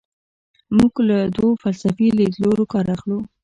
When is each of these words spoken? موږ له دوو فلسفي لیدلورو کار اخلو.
موږ 0.77 0.93
له 1.09 1.17
دوو 1.35 1.59
فلسفي 1.61 2.07
لیدلورو 2.17 2.63
کار 2.73 2.85
اخلو. 2.95 3.19